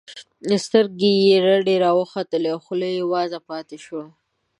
[0.65, 4.03] سترګې یې رډې راوختلې او خوله یې وازه پاتې شوه